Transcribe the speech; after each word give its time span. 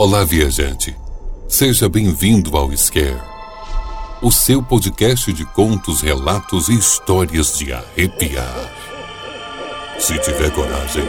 Olá, 0.00 0.24
viajante. 0.24 0.96
Seja 1.46 1.86
bem-vindo 1.86 2.56
ao 2.56 2.74
Scare, 2.74 3.20
o 4.22 4.32
seu 4.32 4.62
podcast 4.62 5.30
de 5.30 5.44
contos, 5.44 6.00
relatos 6.00 6.70
e 6.70 6.74
histórias 6.74 7.58
de 7.58 7.70
arrepiar. 7.70 8.72
Se 9.98 10.18
tiver 10.20 10.50
coragem, 10.52 11.04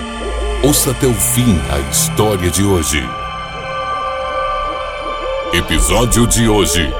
ouça 0.62 0.92
até 0.92 1.08
o 1.08 1.14
fim 1.14 1.58
a 1.70 1.80
história 1.90 2.52
de 2.52 2.66
hoje. 2.66 3.02
Episódio 5.54 6.28
de 6.28 6.50
hoje: 6.50 6.94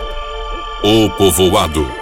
O 0.86 1.10
Povoado. 1.18 2.01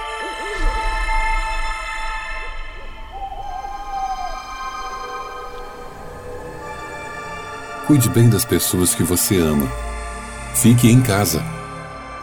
Cuide 7.90 8.08
bem 8.08 8.30
das 8.30 8.46
pessoas 8.46 8.94
que 8.94 9.02
você 9.02 9.40
ama. 9.40 9.68
Fique 10.54 10.92
em 10.92 11.02
casa. 11.02 11.44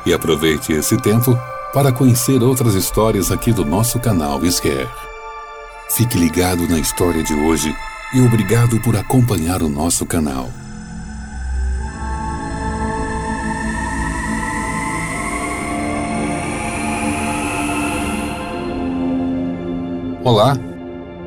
E 0.06 0.14
aproveite 0.14 0.72
esse 0.72 0.96
tempo 0.96 1.36
para 1.74 1.90
conhecer 1.90 2.40
outras 2.40 2.74
histórias 2.74 3.32
aqui 3.32 3.52
do 3.52 3.64
nosso 3.64 3.98
canal 3.98 4.40
Scare. 4.48 4.88
Fique 5.90 6.16
ligado 6.16 6.68
na 6.68 6.78
história 6.78 7.20
de 7.20 7.34
hoje 7.34 7.74
e 8.14 8.20
obrigado 8.20 8.80
por 8.80 8.96
acompanhar 8.96 9.60
o 9.60 9.68
nosso 9.68 10.06
canal. 10.06 10.52
Olá, 20.22 20.56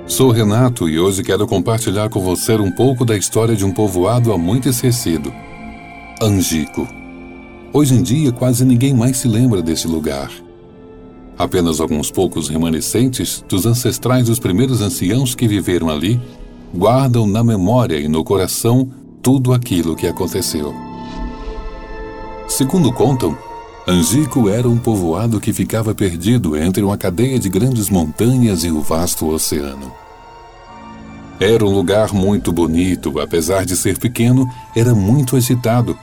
Sou 0.09 0.31
Renato 0.31 0.89
e 0.89 0.99
hoje 0.99 1.21
quero 1.21 1.45
compartilhar 1.45 2.09
com 2.09 2.19
você 2.19 2.55
um 2.55 2.71
pouco 2.71 3.05
da 3.05 3.15
história 3.15 3.55
de 3.55 3.63
um 3.63 3.71
povoado 3.71 4.33
há 4.33 4.37
muito 4.39 4.67
esquecido. 4.67 5.31
Angico. 6.19 6.87
Hoje 7.71 7.93
em 7.93 8.01
dia 8.01 8.31
quase 8.31 8.65
ninguém 8.65 8.91
mais 8.91 9.17
se 9.17 9.27
lembra 9.27 9.61
desse 9.61 9.87
lugar. 9.87 10.31
Apenas 11.37 11.79
alguns 11.79 12.09
poucos 12.09 12.49
remanescentes 12.49 13.45
dos 13.47 13.67
ancestrais 13.67 14.25
dos 14.25 14.39
primeiros 14.39 14.81
anciãos 14.81 15.35
que 15.35 15.47
viveram 15.47 15.89
ali 15.89 16.19
guardam 16.75 17.27
na 17.27 17.43
memória 17.43 17.99
e 17.99 18.07
no 18.07 18.23
coração 18.23 18.89
tudo 19.21 19.53
aquilo 19.53 19.95
que 19.95 20.07
aconteceu. 20.07 20.73
Segundo 22.47 22.91
contam, 22.91 23.37
Angico 23.87 24.49
era 24.49 24.67
um 24.67 24.77
povoado 24.77 25.39
que 25.39 25.53
ficava 25.53 25.95
perdido 25.95 26.57
entre 26.57 26.83
uma 26.83 26.97
cadeia 26.97 27.39
de 27.39 27.47
grandes 27.47 27.89
montanhas 27.89 28.63
e 28.63 28.71
o 28.71 28.81
vasto 28.81 29.27
oceano. 29.27 29.98
Era 31.39 31.65
um 31.65 31.69
lugar 31.69 32.11
muito 32.13 32.51
bonito, 32.51 33.17
apesar 33.19 33.63
de 33.63 33.77
ser 33.77 33.97
pequeno, 33.97 34.45
era 34.75 34.93
muito 34.93 35.37
agitado, 35.37 35.97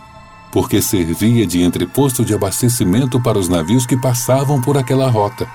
porque 0.50 0.80
servia 0.80 1.46
de 1.46 1.62
entreposto 1.62 2.24
de 2.24 2.32
abastecimento 2.32 3.20
para 3.20 3.38
os 3.38 3.46
navios 3.46 3.84
que 3.84 4.00
passavam 4.00 4.62
por 4.62 4.78
aquela 4.78 5.10
rota. 5.10 5.46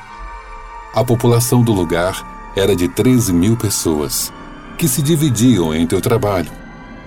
A 0.94 1.04
população 1.04 1.64
do 1.64 1.72
lugar 1.72 2.52
era 2.56 2.76
de 2.76 2.88
13 2.88 3.34
mil 3.34 3.58
pessoas, 3.58 4.32
que 4.78 4.88
se 4.88 5.02
dividiam 5.02 5.74
entre 5.74 5.98
o 5.98 6.02
trabalho, 6.02 6.52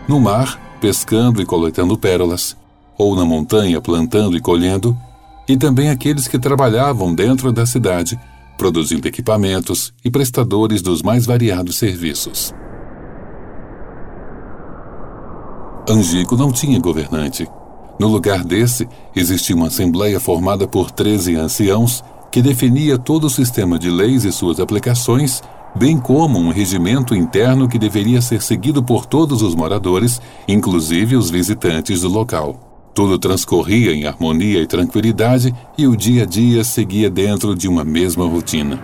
no 0.09 0.19
mar, 0.19 0.59
pescando 0.81 1.41
e 1.41 1.47
coletando 1.47 1.97
pérolas, 1.97 2.57
ou 2.99 3.15
na 3.15 3.25
montanha, 3.25 3.81
plantando 3.81 4.37
e 4.37 4.41
colhendo, 4.41 4.97
e 5.49 5.57
também 5.57 5.91
aqueles 5.91 6.27
que 6.27 6.41
trabalhavam 6.41 7.15
dentro 7.15 7.53
da 7.53 7.67
cidade, 7.67 8.19
produzindo 8.59 9.07
equipamentos 9.07 9.93
e 10.05 10.11
prestadores 10.11 10.83
dos 10.83 11.03
mais 11.03 11.25
variados 11.25 11.77
serviços. 11.77 12.53
Angico 15.89 16.35
não 16.35 16.51
tinha 16.51 16.81
governante. 16.81 17.47
No 17.99 18.09
lugar 18.09 18.43
desse, 18.43 18.89
existia 19.15 19.55
uma 19.55 19.67
assembleia 19.67 20.19
formada 20.19 20.67
por 20.67 20.91
13 20.91 21.37
anciãos 21.37 22.03
que 22.31 22.41
definia 22.41 22.99
todo 22.99 23.25
o 23.25 23.31
sistema 23.31 23.79
de 23.79 23.91
leis 23.91 24.25
e 24.25 24.33
suas 24.33 24.59
aplicações, 24.59 25.43
bem 25.77 25.99
como 25.99 26.39
um 26.39 26.51
regimento 26.51 27.15
interno 27.15 27.69
que 27.69 27.79
deveria 27.79 28.21
ser 28.21 28.43
seguido 28.43 28.83
por 28.83 29.07
todos 29.07 29.43
os 29.43 29.55
moradores, 29.55 30.21
inclusive 30.49 31.17
os 31.17 31.31
visitantes 31.31 32.01
do 32.01 32.09
local. 32.09 32.59
Tudo 32.95 33.19
transcorria 33.19 33.93
em 33.93 34.07
harmonia 34.07 34.63
e 34.63 34.67
tranquilidade 34.67 35.55
e 35.77 35.87
o 35.87 35.95
dia 35.95 36.23
a 36.23 36.27
dia 36.27 36.65
seguia 36.65 37.11
dentro 37.11 37.55
de 37.55 37.69
uma 37.69 37.85
mesma 37.85 38.27
rotina. 38.27 38.83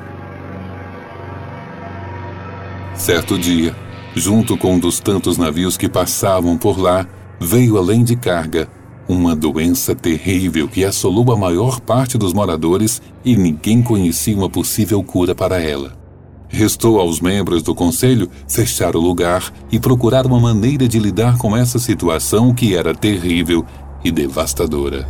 Certo 2.94 3.38
dia, 3.38 3.74
junto 4.14 4.56
com 4.56 4.74
um 4.74 4.78
dos 4.78 5.00
tantos 5.00 5.38
navios 5.38 5.76
que 5.76 5.88
passavam 5.88 6.56
por 6.56 6.78
lá, 6.78 7.06
veio 7.40 7.78
além 7.78 8.04
de 8.04 8.16
carga 8.16 8.68
uma 9.10 9.34
doença 9.34 9.92
terrível 9.92 10.68
que 10.68 10.84
assolou 10.84 11.32
a 11.32 11.36
maior 11.36 11.80
parte 11.80 12.16
dos 12.16 12.32
moradores 12.32 13.02
e 13.24 13.36
ninguém 13.36 13.82
conhecia 13.82 14.36
uma 14.36 14.48
possível 14.48 15.02
cura 15.02 15.34
para 15.34 15.60
ela. 15.60 15.98
Restou 16.48 17.00
aos 17.00 17.20
membros 17.20 17.62
do 17.62 17.74
conselho 17.74 18.30
fechar 18.48 18.94
o 18.94 19.00
lugar 19.00 19.52
e 19.70 19.80
procurar 19.80 20.26
uma 20.26 20.38
maneira 20.38 20.86
de 20.86 20.98
lidar 20.98 21.38
com 21.38 21.56
essa 21.56 21.78
situação 21.78 22.54
que 22.54 22.76
era 22.76 22.94
terrível 22.94 23.64
e 24.04 24.10
devastadora. 24.10 25.08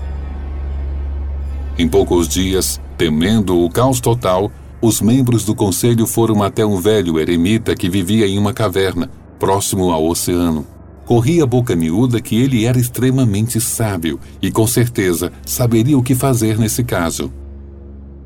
Em 1.78 1.89
poucos 1.89 2.28
dias, 2.28 2.81
temendo 2.97 3.62
o 3.62 3.71
caos 3.71 4.00
total, 4.00 4.50
os 4.82 5.00
membros 5.00 5.44
do 5.44 5.54
conselho 5.54 6.06
foram 6.06 6.42
até 6.42 6.64
um 6.64 6.76
velho 6.76 7.18
eremita 7.18 7.74
que 7.74 7.88
vivia 7.88 8.26
em 8.26 8.38
uma 8.38 8.52
caverna, 8.52 9.10
próximo 9.38 9.91
ao 9.91 10.06
oceano. 10.06 10.66
Corria 11.04 11.44
boca 11.44 11.76
miúda 11.76 12.20
que 12.20 12.41
ele 12.41 12.64
era 12.64 12.78
extremamente 12.78 13.60
sábio 13.60 14.18
e 14.41 14.50
com 14.50 14.66
certeza 14.66 15.32
saberia 15.44 15.98
o 15.98 16.02
que 16.02 16.14
fazer 16.14 16.58
nesse 16.58 16.82
caso. 16.82 17.30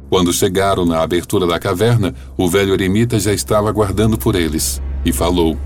Quando 0.08 0.32
chegaram 0.32 0.84
na 0.84 1.02
abertura 1.02 1.46
da 1.46 1.58
caverna, 1.58 2.14
o 2.36 2.48
velho 2.48 2.72
eremita 2.72 3.18
já 3.18 3.32
estava 3.32 3.68
aguardando 3.68 4.16
por 4.16 4.36
eles 4.36 4.80
e 5.04 5.12
falou: 5.12 5.56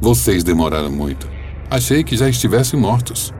Vocês 0.00 0.42
demoraram 0.42 0.90
muito. 0.90 1.28
Achei 1.68 2.02
que 2.02 2.16
já 2.16 2.28
estivessem 2.28 2.80
mortos. 2.80 3.34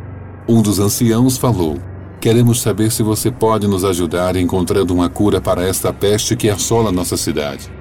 Um 0.49 0.61
dos 0.61 0.79
anciãos 0.79 1.39
falou: 1.39 1.79
Queremos 2.21 2.61
saber 2.61 2.93
se 2.93 3.03
você 3.03 3.31
pode 3.31 3.67
nos 3.67 3.83
ajudar 3.83 4.37
encontrando 4.37 4.93
uma 4.93 5.09
cura 5.09 5.41
para 5.41 5.67
esta 5.67 5.91
peste 5.91 6.37
que 6.37 6.51
assola 6.51 6.93
nossa 6.93 7.17
cidade. 7.17 7.73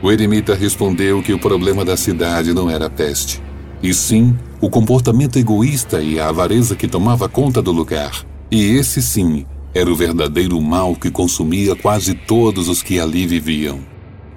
O 0.00 0.12
eremita 0.12 0.54
respondeu 0.54 1.20
que 1.20 1.32
o 1.32 1.38
problema 1.38 1.84
da 1.84 1.96
cidade 1.96 2.54
não 2.54 2.70
era 2.70 2.86
a 2.86 2.90
peste, 2.90 3.42
e 3.82 3.92
sim 3.92 4.38
o 4.60 4.70
comportamento 4.70 5.36
egoísta 5.36 6.00
e 6.00 6.20
a 6.20 6.28
avareza 6.28 6.76
que 6.76 6.86
tomava 6.86 7.28
conta 7.28 7.60
do 7.60 7.72
lugar. 7.72 8.24
E 8.52 8.76
esse 8.76 9.02
sim 9.02 9.44
era 9.74 9.90
o 9.90 9.96
verdadeiro 9.96 10.60
mal 10.60 10.94
que 10.94 11.10
consumia 11.10 11.74
quase 11.74 12.14
todos 12.14 12.68
os 12.68 12.84
que 12.84 13.00
ali 13.00 13.26
viviam. 13.26 13.80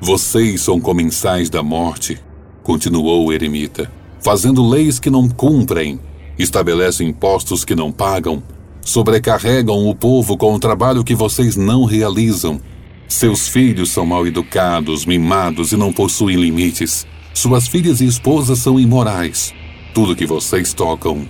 Vocês 0.01 0.61
são 0.61 0.81
comensais 0.81 1.51
da 1.51 1.61
morte, 1.61 2.19
continuou 2.63 3.27
o 3.27 3.31
eremita, 3.31 3.91
fazendo 4.21 4.67
leis 4.67 4.97
que 4.97 5.11
não 5.11 5.29
cumprem 5.29 5.99
estabelecem 6.39 7.09
impostos 7.09 7.63
que 7.63 7.75
não 7.75 7.91
pagam, 7.91 8.41
sobrecarregam 8.81 9.87
o 9.87 9.95
povo 9.95 10.35
com 10.37 10.53
o 10.53 10.59
trabalho 10.59 11.03
que 11.03 11.15
vocês 11.15 11.55
não 11.55 11.85
realizam. 11.85 12.59
Seus 13.07 13.47
filhos 13.47 13.91
são 13.91 14.05
mal 14.05 14.25
educados, 14.25 15.05
mimados 15.05 15.71
e 15.71 15.77
não 15.77 15.91
possuem 15.91 16.37
limites. 16.37 17.05
Suas 17.33 17.67
filhas 17.67 18.01
e 18.01 18.05
esposas 18.05 18.59
são 18.59 18.79
imorais. 18.79 19.53
Tudo 19.93 20.15
que 20.15 20.25
vocês 20.25 20.73
tocam 20.73 21.27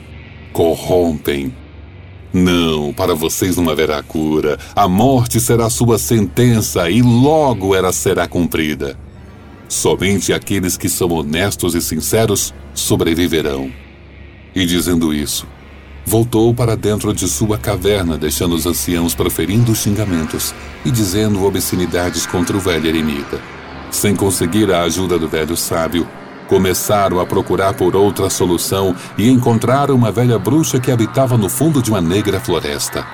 corrompem. 0.53 1.53
Não, 2.33 2.94
para 2.94 3.13
vocês 3.13 3.57
não 3.57 3.69
haverá 3.69 4.01
cura. 4.01 4.57
A 4.75 4.88
morte 4.88 5.39
será 5.39 5.69
sua 5.69 5.98
sentença 5.98 6.89
e 6.89 7.01
logo 7.01 7.75
ela 7.75 7.92
será 7.92 8.27
cumprida. 8.27 8.98
Somente 9.68 10.31
aqueles 10.33 10.77
que 10.77 10.88
são 10.88 11.09
honestos 11.12 11.75
e 11.75 11.81
sinceros 11.81 12.53
sobreviverão. 12.74 13.71
E 14.53 14.65
dizendo 14.65 15.13
isso, 15.13 15.48
voltou 16.06 16.53
para 16.53 16.75
dentro 16.75 17.13
de 17.13 17.27
sua 17.27 17.57
caverna, 17.57 18.18
deixando 18.18 18.56
os 18.56 18.65
anciãos 18.65 19.13
proferindo 19.13 19.75
xingamentos 19.75 20.53
e 20.83 20.92
dizendo 20.92 21.44
obscenidades 21.44 22.25
contra 22.25 22.56
o 22.56 22.59
velho 22.59 22.88
eremita. 22.88 23.39
Sem 23.92 24.15
conseguir 24.15 24.71
a 24.71 24.83
ajuda 24.83 25.19
do 25.19 25.27
velho 25.27 25.56
sábio, 25.56 26.07
começaram 26.48 27.19
a 27.19 27.25
procurar 27.25 27.74
por 27.74 27.95
outra 27.95 28.30
solução 28.30 28.95
e 29.18 29.30
encontraram 29.30 29.95
uma 29.95 30.12
velha 30.12 30.38
bruxa 30.38 30.80
que 30.80 30.92
habitava 30.92 31.38
no 31.38 31.48
fundo 31.48 31.81
de 31.81 31.89
uma 31.89 32.01
negra 32.01 32.39
floresta. 32.39 33.06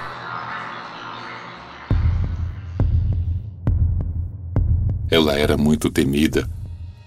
Ela 5.09 5.37
era 5.37 5.55
muito 5.55 5.89
temida, 5.89 6.49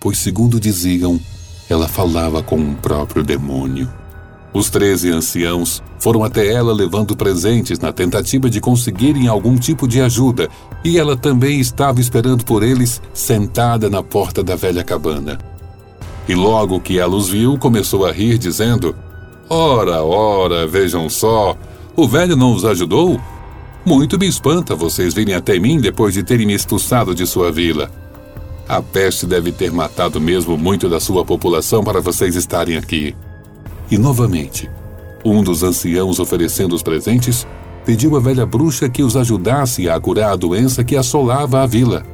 pois, 0.01 0.19
segundo 0.19 0.59
diziam, 0.59 1.21
ela 1.69 1.87
falava 1.87 2.43
com 2.43 2.57
um 2.57 2.75
próprio 2.75 3.23
demônio. 3.23 4.00
Os 4.53 4.69
treze 4.69 5.11
anciãos 5.11 5.83
foram 5.99 6.25
até 6.25 6.53
ela 6.53 6.73
levando 6.73 7.17
presentes 7.17 7.79
na 7.79 7.93
tentativa 7.93 8.51
de 8.51 8.61
conseguirem 8.61 9.29
algum 9.29 9.57
tipo 9.57 9.87
de 9.87 10.01
ajuda, 10.01 10.49
e 10.85 10.99
ela 10.99 11.17
também 11.17 11.61
estava 11.61 12.01
esperando 12.01 12.45
por 12.45 12.63
eles, 12.63 13.01
sentada 13.15 13.89
na 13.89 14.03
porta 14.03 14.43
da 14.43 14.57
velha 14.57 14.83
cabana. 14.83 15.39
E 16.29 16.35
logo 16.35 16.81
que 16.81 16.99
ela 16.99 17.15
os 17.15 17.29
viu, 17.29 17.57
começou 17.59 18.05
a 18.07 18.13
rir, 18.13 18.39
dizendo: 18.39 18.95
Ora, 19.49 20.03
ora, 20.03 20.67
vejam 20.67 21.09
só. 21.09 21.57
O 21.97 22.09
velho 22.09 22.37
não 22.37 22.55
os 22.55 22.65
ajudou? 22.65 23.21
Muito 23.85 24.19
me 24.19 24.27
espanta 24.27 24.75
vocês 24.75 25.15
virem 25.15 25.35
até 25.35 25.59
mim 25.59 25.81
depois 25.81 26.13
de 26.13 26.23
terem 26.23 26.47
me 26.47 26.55
expulsado 26.55 27.15
de 27.15 27.27
sua 27.27 27.51
vila. 27.51 27.91
A 28.69 28.81
peste 28.81 29.27
deve 29.27 29.51
ter 29.51 29.73
matado 29.73 30.21
mesmo 30.21 30.57
muito 30.57 30.89
da 30.89 31.01
sua 31.01 31.25
população 31.25 31.83
para 31.83 32.01
vocês 32.01 32.37
estarem 32.37 32.77
aqui. 32.77 33.15
E 33.91 33.99
novamente, 33.99 34.71
um 35.25 35.43
dos 35.43 35.63
anciãos 35.63 36.21
oferecendo 36.21 36.75
os 36.75 36.83
presentes 36.83 37.47
pediu 37.85 38.17
à 38.17 38.21
velha 38.21 38.47
bruxa 38.47 38.89
que 38.89 39.03
os 39.03 39.17
ajudasse 39.17 39.89
a 39.89 39.99
curar 39.99 40.33
a 40.33 40.37
doença 40.37 40.85
que 40.85 40.97
assolava 40.97 41.63
a 41.63 41.67
vila. 41.67 42.05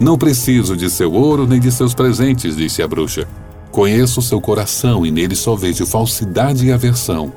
Não 0.00 0.16
preciso 0.16 0.76
de 0.76 0.88
seu 0.88 1.12
ouro 1.12 1.46
nem 1.46 1.60
de 1.60 1.70
seus 1.70 1.94
presentes, 1.94 2.56
disse 2.56 2.82
a 2.82 2.88
bruxa. 2.88 3.26
Conheço 3.70 4.22
seu 4.22 4.40
coração 4.40 5.04
e 5.04 5.10
nele 5.10 5.34
só 5.34 5.54
vejo 5.54 5.84
falsidade 5.86 6.66
e 6.66 6.72
aversão. 6.72 7.32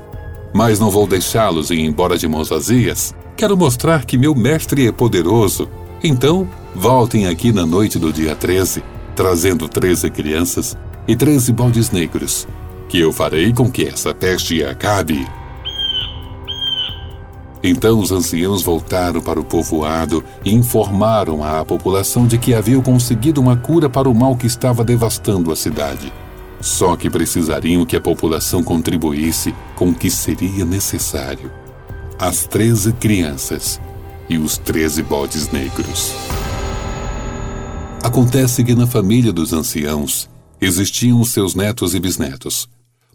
Mas 0.54 0.78
não 0.78 0.90
vou 0.90 1.06
deixá-los 1.06 1.70
ir 1.70 1.80
embora 1.80 2.16
de 2.16 2.26
mãos 2.26 2.48
vazias. 2.48 3.14
Quero 3.36 3.56
mostrar 3.56 4.04
que 4.04 4.18
meu 4.18 4.34
mestre 4.34 4.86
é 4.86 4.92
poderoso. 4.92 5.68
Então, 6.02 6.48
voltem 6.74 7.26
aqui 7.26 7.52
na 7.52 7.66
noite 7.66 7.98
do 7.98 8.12
dia 8.12 8.34
13, 8.34 8.82
trazendo 9.14 9.68
13 9.68 10.10
crianças 10.10 10.76
e 11.06 11.14
13 11.14 11.52
baldes 11.52 11.90
negros, 11.90 12.46
que 12.90 12.98
eu 12.98 13.12
farei 13.12 13.52
com 13.52 13.70
que 13.70 13.86
essa 13.86 14.12
peste 14.12 14.64
acabe. 14.64 15.24
Então 17.62 18.00
os 18.00 18.10
anciãos 18.10 18.62
voltaram 18.64 19.20
para 19.20 19.38
o 19.38 19.44
povoado 19.44 20.24
e 20.44 20.52
informaram 20.52 21.44
à 21.44 21.64
população 21.64 22.26
de 22.26 22.36
que 22.36 22.52
haviam 22.52 22.82
conseguido 22.82 23.40
uma 23.40 23.56
cura 23.56 23.88
para 23.88 24.08
o 24.08 24.14
mal 24.14 24.34
que 24.34 24.46
estava 24.46 24.82
devastando 24.82 25.52
a 25.52 25.56
cidade. 25.56 26.12
Só 26.60 26.96
que 26.96 27.08
precisariam 27.08 27.86
que 27.86 27.96
a 27.96 28.00
população 28.00 28.60
contribuísse 28.62 29.54
com 29.76 29.90
o 29.90 29.94
que 29.94 30.10
seria 30.10 30.64
necessário: 30.64 31.50
as 32.18 32.44
treze 32.44 32.92
crianças 32.94 33.80
e 34.28 34.36
os 34.36 34.58
treze 34.58 35.02
bodes 35.02 35.48
negros. 35.52 36.12
Acontece 38.02 38.64
que 38.64 38.74
na 38.74 38.86
família 38.86 39.32
dos 39.32 39.52
anciãos 39.52 40.28
existiam 40.60 41.22
seus 41.24 41.54
netos 41.54 41.94
e 41.94 42.00
bisnetos, 42.00 42.68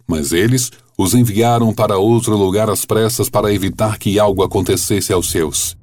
mas 0.07 0.31
eles 0.31 0.71
os 0.97 1.13
enviaram 1.13 1.73
para 1.73 1.97
outro 1.97 2.37
lugar 2.37 2.69
às 2.69 2.85
pressas 2.85 3.29
para 3.29 3.53
evitar 3.53 3.97
que 3.97 4.19
algo 4.19 4.43
acontecesse 4.43 5.11
aos 5.11 5.29
seus, 5.29 5.75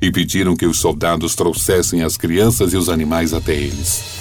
e 0.00 0.10
pediram 0.10 0.56
que 0.56 0.66
os 0.66 0.78
soldados 0.78 1.34
trouxessem 1.34 2.02
as 2.02 2.16
crianças 2.16 2.72
e 2.72 2.76
os 2.76 2.88
animais 2.88 3.34
até 3.34 3.54
eles. 3.54 4.18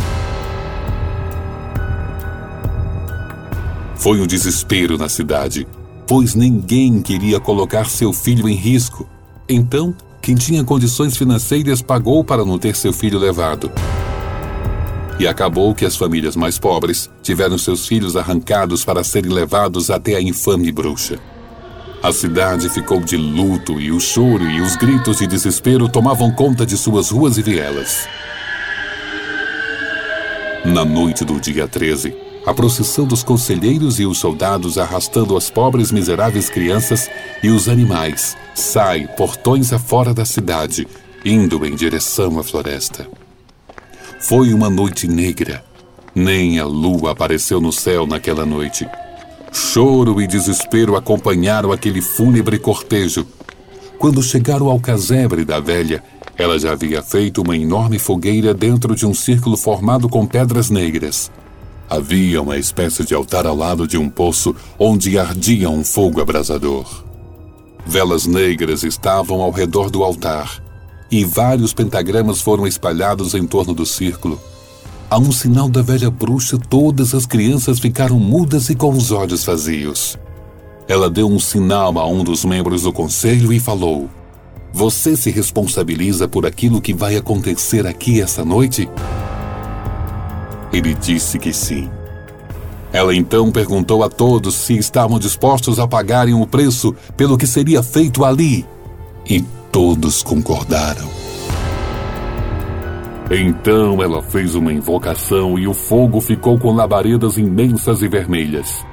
Foi 3.95 4.21
um 4.21 4.25
desespero 4.25 4.97
na 4.97 5.09
cidade, 5.09 5.67
pois 6.07 6.33
ninguém 6.33 7.01
queria 7.01 7.39
colocar 7.39 7.85
seu 7.89 8.13
filho 8.13 8.47
em 8.47 8.55
risco. 8.55 9.07
Então, 9.47 9.93
quem 10.21 10.35
tinha 10.35 10.63
condições 10.63 11.17
financeiras 11.17 11.81
pagou 11.81 12.23
para 12.23 12.45
não 12.45 12.57
ter 12.57 12.75
seu 12.75 12.93
filho 12.93 13.19
levado. 13.19 13.69
E 15.19 15.27
acabou 15.27 15.75
que 15.75 15.85
as 15.85 15.97
famílias 15.97 16.35
mais 16.35 16.57
pobres 16.57 17.09
tiveram 17.21 17.57
seus 17.57 17.85
filhos 17.85 18.15
arrancados 18.15 18.85
para 18.85 19.03
serem 19.03 19.31
levados 19.31 19.91
até 19.91 20.15
a 20.15 20.21
infame 20.21 20.71
bruxa. 20.71 21.19
A 22.01 22.13
cidade 22.13 22.69
ficou 22.69 23.01
de 23.01 23.17
luto 23.17 23.81
e 23.81 23.91
o 23.91 23.99
choro 23.99 24.49
e 24.49 24.61
os 24.61 24.77
gritos 24.77 25.17
de 25.17 25.27
desespero 25.27 25.89
tomavam 25.89 26.31
conta 26.31 26.65
de 26.65 26.77
suas 26.77 27.09
ruas 27.09 27.37
e 27.37 27.41
vielas. 27.41 28.07
Na 30.63 30.85
noite 30.85 31.25
do 31.25 31.37
dia 31.37 31.67
13, 31.67 32.15
a 32.45 32.53
procissão 32.53 33.05
dos 33.05 33.21
conselheiros 33.21 33.99
e 33.99 34.05
os 34.05 34.17
soldados 34.17 34.77
arrastando 34.77 35.35
as 35.35 35.49
pobres 35.49 35.91
miseráveis 35.91 36.49
crianças 36.49 37.09
e 37.43 37.49
os 37.49 37.67
animais 37.67 38.37
sai 38.55 39.05
portões 39.17 39.73
afora 39.73 40.13
da 40.13 40.23
cidade, 40.23 40.87
indo 41.25 41.65
em 41.65 41.75
direção 41.75 42.39
à 42.39 42.43
floresta. 42.43 43.05
Foi 44.21 44.53
uma 44.53 44.69
noite 44.69 45.07
negra. 45.07 45.63
Nem 46.13 46.59
a 46.59 46.65
lua 46.65 47.11
apareceu 47.11 47.61
no 47.61 47.71
céu 47.71 48.05
naquela 48.05 48.45
noite. 48.45 48.85
Choro 49.51 50.21
e 50.21 50.27
desespero 50.27 50.97
acompanharam 50.97 51.71
aquele 51.71 52.01
fúnebre 52.01 52.59
cortejo. 52.59 53.25
Quando 53.97 54.21
chegaram 54.21 54.67
ao 54.67 54.79
casebre 54.79 55.45
da 55.45 55.61
velha, 55.61 56.03
ela 56.37 56.59
já 56.59 56.73
havia 56.73 57.01
feito 57.01 57.41
uma 57.41 57.55
enorme 57.55 57.97
fogueira 57.97 58.53
dentro 58.53 58.93
de 58.93 59.05
um 59.05 59.13
círculo 59.13 59.55
formado 59.55 60.09
com 60.09 60.25
pedras 60.25 60.69
negras. 60.69 61.31
Havia 61.89 62.41
uma 62.41 62.57
espécie 62.57 63.05
de 63.05 63.15
altar 63.15 63.47
ao 63.47 63.55
lado 63.55 63.87
de 63.87 63.97
um 63.97 64.09
poço 64.09 64.53
onde 64.77 65.17
ardia 65.17 65.69
um 65.69 65.83
fogo 65.83 66.21
abrasador. 66.21 67.05
Velas 67.85 68.25
negras 68.25 68.83
estavam 68.83 69.41
ao 69.41 69.49
redor 69.49 69.89
do 69.89 70.03
altar 70.03 70.68
e 71.11 71.23
vários 71.23 71.73
pentagramas 71.73 72.41
foram 72.41 72.67
espalhados 72.67 73.33
em 73.33 73.45
torno 73.45 73.73
do 73.73 73.85
círculo. 73.85 74.39
A 75.09 75.17
um 75.17 75.31
sinal 75.31 75.67
da 75.67 75.81
velha 75.81 76.11
bruxa, 76.11 76.57
todas 76.57 77.15
as 77.15 77.25
crianças 77.25 77.79
ficaram 77.79 78.19
mudas 78.19 78.69
e 78.69 78.75
com 78.75 78.91
os 78.91 79.11
olhos 79.11 79.43
vazios. 79.43 80.17
Ela 80.87 81.09
deu 81.09 81.27
um 81.27 81.39
sinal 81.39 81.97
a 81.97 82.05
um 82.07 82.23
dos 82.23 82.45
membros 82.45 82.83
do 82.83 82.93
conselho 82.93 83.51
e 83.51 83.59
falou: 83.59 84.07
Você 84.71 85.17
se 85.17 85.31
responsabiliza 85.31 86.27
por 86.27 86.45
aquilo 86.45 86.81
que 86.81 86.93
vai 86.93 87.15
acontecer 87.15 87.87
aqui 87.87 88.21
essa 88.21 88.45
noite? 88.45 88.87
Ele 90.71 90.93
disse 90.93 91.39
que 91.39 91.51
sim. 91.51 91.89
Ela 92.91 93.15
então 93.15 93.51
perguntou 93.51 94.03
a 94.03 94.09
todos 94.09 94.55
se 94.55 94.77
estavam 94.77 95.19
dispostos 95.19 95.79
a 95.79 95.87
pagarem 95.87 96.33
o 96.33 96.45
preço 96.45 96.95
pelo 97.15 97.37
que 97.37 97.45
seria 97.47 97.83
feito 97.83 98.25
ali. 98.25 98.65
E 99.27 99.43
Todos 99.81 100.21
concordaram. 100.21 101.07
Então 103.31 104.03
ela 104.03 104.21
fez 104.21 104.53
uma 104.53 104.73
invocação 104.73 105.57
e 105.57 105.69
o 105.69 105.73
fogo 105.73 106.19
ficou 106.19 106.59
com 106.59 106.73
labaredas 106.73 107.37
imensas 107.37 108.01
e 108.01 108.09
vermelhas. 108.09 108.85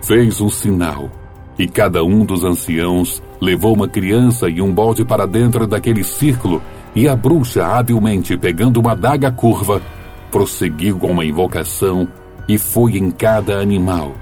Fez 0.00 0.40
um 0.40 0.48
sinal, 0.48 1.10
e 1.58 1.66
cada 1.66 2.04
um 2.04 2.24
dos 2.24 2.44
anciãos 2.44 3.20
levou 3.40 3.74
uma 3.74 3.88
criança 3.88 4.48
e 4.48 4.62
um 4.62 4.72
bode 4.72 5.04
para 5.04 5.26
dentro 5.26 5.66
daquele 5.66 6.04
círculo, 6.04 6.62
e 6.94 7.08
a 7.08 7.16
bruxa, 7.16 7.66
habilmente 7.66 8.36
pegando 8.36 8.78
uma 8.78 8.94
daga 8.94 9.32
curva, 9.32 9.82
prosseguiu 10.30 11.00
com 11.00 11.08
uma 11.08 11.24
invocação 11.24 12.06
e 12.48 12.56
foi 12.56 12.96
em 12.96 13.10
cada 13.10 13.58
animal. 13.58 14.14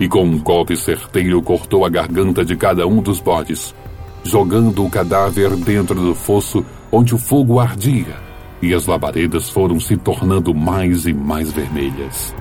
E 0.00 0.08
com 0.08 0.24
um 0.24 0.38
golpe 0.38 0.74
certeiro 0.78 1.42
cortou 1.42 1.84
a 1.84 1.90
garganta 1.90 2.42
de 2.42 2.56
cada 2.56 2.86
um 2.86 3.02
dos 3.02 3.20
bodes, 3.20 3.74
jogando 4.28 4.84
o 4.84 4.90
cadáver 4.90 5.56
dentro 5.56 5.94
do 5.94 6.14
fosso 6.14 6.64
onde 6.92 7.14
o 7.14 7.18
fogo 7.18 7.58
ardia, 7.58 8.16
e 8.60 8.74
as 8.74 8.86
labaredas 8.86 9.48
foram 9.48 9.80
se 9.80 9.96
tornando 9.96 10.54
mais 10.54 11.06
e 11.06 11.12
mais 11.14 11.50
vermelhas. 11.50 12.34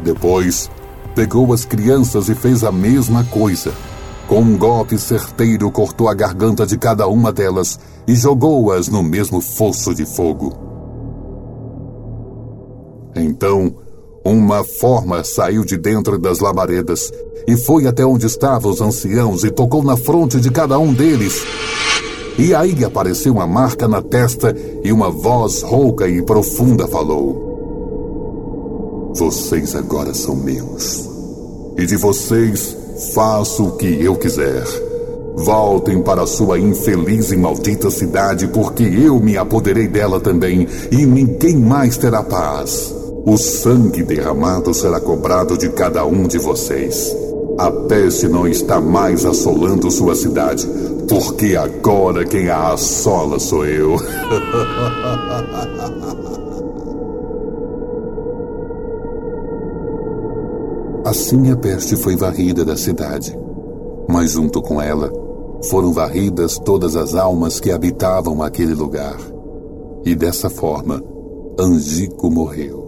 Depois, 0.00 0.70
pegou 1.14 1.52
as 1.52 1.64
crianças 1.64 2.28
e 2.28 2.34
fez 2.34 2.62
a 2.62 2.70
mesma 2.70 3.24
coisa. 3.24 3.72
Com 4.28 4.40
um 4.40 4.56
golpe 4.56 4.96
certeiro, 4.96 5.70
cortou 5.70 6.08
a 6.08 6.14
garganta 6.14 6.64
de 6.64 6.78
cada 6.78 7.06
uma 7.08 7.32
delas 7.32 7.78
e 8.06 8.14
jogou-as 8.14 8.88
no 8.88 9.02
mesmo 9.02 9.40
fosso 9.40 9.94
de 9.94 10.06
fogo. 10.06 10.52
Então, 13.14 13.74
uma 14.24 14.62
forma 14.62 15.24
saiu 15.24 15.64
de 15.64 15.76
dentro 15.76 16.18
das 16.18 16.38
labaredas 16.38 17.12
e 17.46 17.56
foi 17.56 17.86
até 17.86 18.04
onde 18.04 18.26
estavam 18.26 18.70
os 18.70 18.80
anciãos 18.80 19.42
e 19.44 19.50
tocou 19.50 19.82
na 19.82 19.96
fronte 19.96 20.40
de 20.40 20.50
cada 20.50 20.78
um 20.78 20.92
deles. 20.92 21.42
E 22.38 22.54
aí 22.54 22.84
apareceu 22.84 23.32
uma 23.32 23.46
marca 23.46 23.86
na 23.88 24.00
testa 24.00 24.54
e 24.82 24.92
uma 24.92 25.10
voz 25.10 25.62
rouca 25.62 26.08
e 26.08 26.22
profunda 26.22 26.86
falou: 26.86 27.50
Vocês 29.14 29.74
agora 29.74 30.14
são 30.14 30.36
meus. 30.36 31.10
E 31.76 31.84
de 31.84 31.96
vocês 31.96 32.76
faço 33.14 33.64
o 33.64 33.72
que 33.72 34.02
eu 34.02 34.14
quiser. 34.16 34.64
Voltem 35.34 36.02
para 36.02 36.26
sua 36.26 36.58
infeliz 36.58 37.32
e 37.32 37.36
maldita 37.36 37.90
cidade, 37.90 38.46
porque 38.48 38.82
eu 38.82 39.18
me 39.18 39.36
apoderei 39.36 39.88
dela 39.88 40.20
também, 40.20 40.68
e 40.90 41.06
ninguém 41.06 41.56
mais 41.56 41.96
terá 41.96 42.22
paz. 42.22 43.01
O 43.24 43.36
sangue 43.36 44.02
derramado 44.02 44.74
será 44.74 45.00
cobrado 45.00 45.56
de 45.56 45.68
cada 45.70 46.04
um 46.04 46.26
de 46.26 46.38
vocês. 46.38 47.16
A 47.58 47.70
peste 47.70 48.26
não 48.28 48.48
está 48.48 48.80
mais 48.80 49.24
assolando 49.24 49.90
sua 49.90 50.14
cidade, 50.14 50.66
porque 51.08 51.56
agora 51.56 52.24
quem 52.24 52.48
a 52.48 52.72
assola 52.72 53.38
sou 53.38 53.64
eu. 53.66 53.96
assim 61.12 61.50
a 61.50 61.56
peste 61.56 61.94
foi 61.94 62.16
varrida 62.16 62.64
da 62.64 62.74
cidade, 62.76 63.38
mas 64.08 64.32
junto 64.32 64.62
com 64.62 64.80
ela 64.80 65.12
foram 65.68 65.92
varridas 65.92 66.58
todas 66.58 66.96
as 66.96 67.14
almas 67.14 67.60
que 67.60 67.70
habitavam 67.70 68.42
aquele 68.42 68.74
lugar. 68.74 69.16
E 70.04 70.14
dessa 70.14 70.48
forma, 70.48 71.02
Angico 71.60 72.30
morreu. 72.30 72.81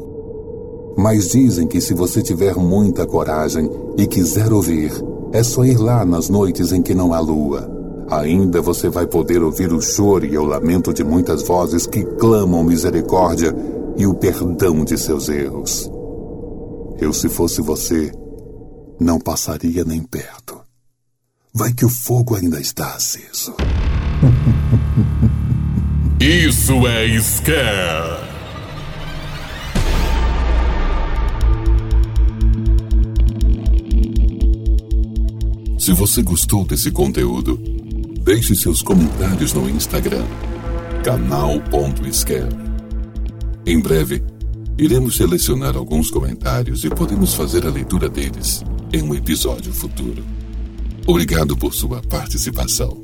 Mas 1.05 1.29
dizem 1.29 1.69
que 1.69 1.83
se 1.83 1.93
você 1.93 2.23
tiver 2.23 2.57
muita 2.57 3.07
coragem 3.07 3.71
e 3.99 4.07
quiser 4.07 4.51
ouvir, 4.51 4.91
é 5.35 5.43
só 5.43 5.63
ir 5.63 5.77
lá 5.77 6.03
nas 6.03 6.31
noites 6.31 6.73
em 6.73 6.81
que 6.81 6.95
não 6.95 7.13
há 7.13 7.21
lua. 7.21 7.71
Ainda 8.11 8.63
você 8.63 8.89
vai 8.89 9.07
poder 9.07 9.43
ouvir 9.43 9.71
o 9.71 9.83
choro 9.83 10.25
e 10.25 10.39
o 10.39 10.45
lamento 10.45 10.95
de 10.95 11.05
muitas 11.05 11.43
vozes 11.43 11.87
que 11.87 12.03
clamam 12.03 12.65
misericórdia 12.65 13.55
e 13.99 14.07
o 14.07 14.15
perdão 14.15 14.83
de 14.83 14.97
seus 14.97 15.29
erros. 15.29 15.91
Eu, 16.99 17.13
se 17.13 17.29
fosse 17.29 17.61
você, 17.61 18.11
não 18.99 19.19
passaria 19.19 19.85
nem 19.85 20.03
perto. 20.03 20.59
Vai 21.53 21.75
que 21.75 21.85
o 21.85 21.91
fogo 21.91 22.35
ainda 22.35 22.59
está 22.59 22.95
aceso. 22.95 23.53
Isso 26.19 26.73
é 26.87 27.21
Scare! 27.21 28.24
Se 35.85 35.93
você 35.93 36.23
gostou 36.23 36.65
desse 36.65 36.91
conteúdo, 36.91 37.61
deixe 38.23 38.55
seus 38.55 38.81
comentários 38.81 39.53
no 39.53 39.69
Instagram, 39.69 40.25
canal.scare. 41.05 42.57
Em 43.67 43.79
breve, 43.79 44.23
iremos 44.79 45.15
selecionar 45.15 45.77
alguns 45.77 46.11
comentários 46.11 46.85
e 46.85 46.89
podemos 46.89 47.35
fazer 47.35 47.67
a 47.67 47.71
leitura 47.71 48.09
deles 48.09 48.65
em 48.95 49.03
um 49.03 49.15
episódio 49.15 49.75
futuro. 49.75 50.25
Obrigado 51.07 51.55
por 51.55 51.75
sua 51.75 52.01
participação. 52.01 52.99